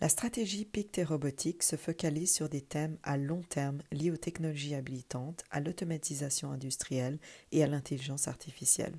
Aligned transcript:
La 0.00 0.08
stratégie 0.08 0.64
Pictet 0.64 1.04
Robotique 1.04 1.62
se 1.62 1.76
focalise 1.76 2.32
sur 2.32 2.48
des 2.48 2.60
thèmes 2.60 2.98
à 3.04 3.16
long 3.16 3.42
terme 3.42 3.80
liés 3.92 4.10
aux 4.10 4.16
technologies 4.16 4.74
habilitantes, 4.74 5.44
à 5.52 5.60
l'automatisation 5.60 6.50
industrielle 6.50 7.20
et 7.52 7.62
à 7.62 7.68
l'intelligence 7.68 8.26
artificielle. 8.26 8.96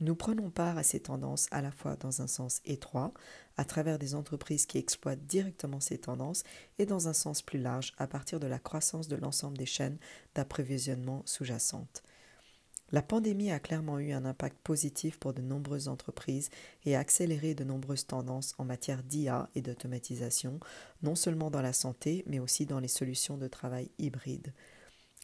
Nous 0.00 0.14
prenons 0.14 0.50
part 0.50 0.78
à 0.78 0.84
ces 0.84 1.00
tendances 1.00 1.48
à 1.50 1.62
la 1.62 1.72
fois 1.72 1.96
dans 1.96 2.22
un 2.22 2.28
sens 2.28 2.60
étroit, 2.66 3.12
à 3.56 3.64
travers 3.64 3.98
des 3.98 4.14
entreprises 4.14 4.66
qui 4.66 4.78
exploitent 4.78 5.26
directement 5.26 5.80
ces 5.80 5.98
tendances, 5.98 6.44
et 6.78 6.86
dans 6.86 7.08
un 7.08 7.14
sens 7.14 7.42
plus 7.42 7.58
large, 7.58 7.94
à 7.98 8.06
partir 8.06 8.38
de 8.38 8.46
la 8.46 8.60
croissance 8.60 9.08
de 9.08 9.16
l'ensemble 9.16 9.56
des 9.56 9.66
chaînes 9.66 9.98
d'approvisionnement 10.34 11.22
sous-jacentes. 11.24 12.02
La 12.90 13.02
pandémie 13.02 13.50
a 13.50 13.60
clairement 13.60 13.98
eu 13.98 14.12
un 14.12 14.24
impact 14.24 14.56
positif 14.64 15.18
pour 15.18 15.34
de 15.34 15.42
nombreuses 15.42 15.88
entreprises 15.88 16.48
et 16.86 16.96
a 16.96 17.00
accéléré 17.00 17.54
de 17.54 17.64
nombreuses 17.64 18.06
tendances 18.06 18.54
en 18.56 18.64
matière 18.64 19.02
d'IA 19.02 19.50
et 19.54 19.60
d'automatisation, 19.60 20.58
non 21.02 21.14
seulement 21.14 21.50
dans 21.50 21.60
la 21.60 21.74
santé, 21.74 22.24
mais 22.26 22.38
aussi 22.38 22.64
dans 22.64 22.80
les 22.80 22.88
solutions 22.88 23.36
de 23.36 23.48
travail 23.48 23.90
hybrides 23.98 24.52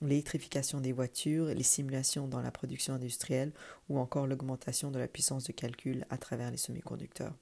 l'électrification 0.03 0.81
des 0.81 0.93
voitures, 0.93 1.47
les 1.47 1.63
simulations 1.63 2.29
dans 2.29 2.41
la 2.41 2.51
production 2.51 2.95
industrielle 2.95 3.53
ou 3.89 3.99
encore 3.99 4.27
l'augmentation 4.27 4.91
de 4.91 4.99
la 4.99 5.09
puissance 5.09 5.45
de 5.45 5.53
calcul 5.53 6.07
à 6.11 6.19
travers 6.19 6.51
les 6.51 6.57
semi-conducteurs. 6.57 7.35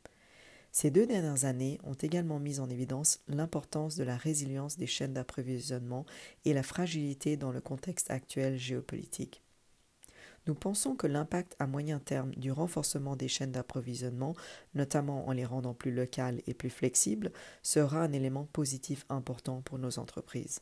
Ces 0.70 0.90
deux 0.90 1.06
dernières 1.06 1.44
années 1.44 1.78
ont 1.84 1.94
également 1.94 2.38
mis 2.38 2.58
en 2.58 2.70
évidence 2.70 3.20
l'importance 3.28 3.96
de 3.96 4.04
la 4.04 4.16
résilience 4.16 4.78
des 4.78 4.86
chaînes 4.86 5.12
d'approvisionnement 5.12 6.06
et 6.46 6.54
la 6.54 6.62
fragilité 6.62 7.36
dans 7.36 7.52
le 7.52 7.60
contexte 7.60 8.10
actuel 8.10 8.56
géopolitique. 8.56 9.41
Nous 10.46 10.54
pensons 10.54 10.96
que 10.96 11.06
l'impact 11.06 11.54
à 11.60 11.68
moyen 11.68 12.00
terme 12.00 12.32
du 12.32 12.50
renforcement 12.50 13.14
des 13.14 13.28
chaînes 13.28 13.52
d'approvisionnement, 13.52 14.34
notamment 14.74 15.28
en 15.28 15.32
les 15.32 15.44
rendant 15.44 15.74
plus 15.74 15.92
locales 15.92 16.42
et 16.48 16.54
plus 16.54 16.70
flexibles, 16.70 17.30
sera 17.62 18.02
un 18.02 18.12
élément 18.12 18.48
positif 18.52 19.04
important 19.08 19.62
pour 19.62 19.78
nos 19.78 20.00
entreprises. 20.00 20.60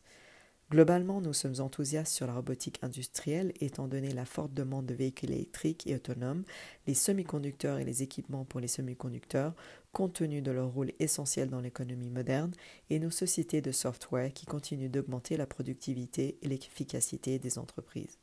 Globalement, 0.71 1.21
nous 1.21 1.33
sommes 1.33 1.61
enthousiastes 1.61 2.13
sur 2.13 2.29
la 2.29 2.35
robotique 2.35 2.79
industrielle 2.83 3.53
étant 3.61 3.89
donné 3.89 4.13
la 4.13 4.25
forte 4.25 4.55
demande 4.55 4.87
de 4.87 4.95
véhicules 4.95 5.33
électriques 5.33 5.89
et 5.89 5.97
autonomes, 5.97 6.45
les 6.87 6.95
semi-conducteurs 6.95 7.81
et 7.81 7.85
les 7.85 8.05
équipements 8.05 8.45
pour 8.45 8.61
les 8.61 8.69
semi-conducteurs, 8.69 9.55
compte 9.93 10.13
tenu 10.13 10.43
de 10.43 10.53
leur 10.53 10.69
rôle 10.69 10.93
essentiel 11.01 11.49
dans 11.51 11.61
l'économie 11.61 12.11
moderne, 12.11 12.53
et 12.89 13.01
nos 13.01 13.11
sociétés 13.11 13.63
de 13.63 13.73
software 13.73 14.33
qui 14.33 14.47
continuent 14.47 14.91
d'augmenter 14.91 15.37
la 15.37 15.47
productivité 15.47 16.39
et 16.41 16.49
l'efficacité 16.49 17.41
des 17.41 17.59
entreprises. 17.59 18.19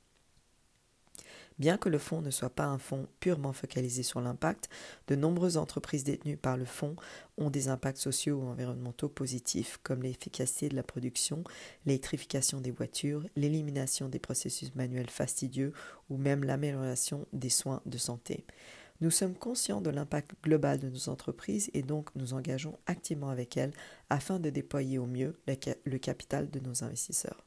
Bien 1.59 1.77
que 1.77 1.89
le 1.89 1.97
fonds 1.97 2.22
ne 2.22 2.30
soit 2.30 2.52
pas 2.52 2.66
un 2.66 2.77
fonds 2.77 3.08
purement 3.19 3.52
focalisé 3.52 4.03
sur 4.03 4.22
l'impact, 4.22 4.69
de 5.08 5.16
nombreuses 5.16 5.58
entreprises 5.58 6.03
détenues 6.03 6.38
par 6.38 6.55
le 6.55 6.66
fonds 6.66 6.95
ont 7.39 7.50
des 7.50 7.67
impacts 7.67 7.97
sociaux 7.97 8.38
ou 8.38 8.45
environnementaux 8.45 9.09
positifs, 9.09 9.80
comme 9.81 10.03
l'efficacité 10.03 10.69
de 10.69 10.75
la 10.75 10.83
production, 10.83 11.44
l'électrification 11.85 12.61
des 12.61 12.69
voitures, 12.69 13.25
l'élimination 13.35 14.08
des 14.08 14.19
processus 14.19 14.75
manuels 14.75 15.09
fastidieux 15.09 15.73
ou 16.11 16.17
même 16.17 16.44
l'amélioration 16.44 17.25
des 17.33 17.50
soins 17.50 17.81
de 17.88 17.97
santé. 17.97 18.45
Nous 19.02 19.11
sommes 19.11 19.35
conscients 19.35 19.81
de 19.81 19.89
l'impact 19.89 20.31
global 20.44 20.80
de 20.80 20.89
nos 20.89 21.09
entreprises 21.09 21.72
et 21.73 21.81
donc 21.81 22.09
nous 22.16 22.33
engageons 22.33 22.78
activement 22.85 23.30
avec 23.30 23.58
elles 23.58 23.73
afin 24.09 24.39
de 24.39 24.52
déployer 24.52 25.00
au 25.00 25.08
mieux 25.08 25.39
le 25.47 25.97
capital 25.97 26.50
de 26.50 26.59
nos 26.59 26.83
investisseurs. 26.83 27.47